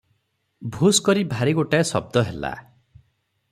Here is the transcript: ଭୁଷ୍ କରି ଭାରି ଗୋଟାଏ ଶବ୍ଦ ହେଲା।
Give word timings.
ଭୁଷ୍ 0.77 1.01
କରି 1.09 1.27
ଭାରି 1.35 1.53
ଗୋଟାଏ 1.59 1.87
ଶବ୍ଦ 1.91 2.27
ହେଲା। 2.31 2.53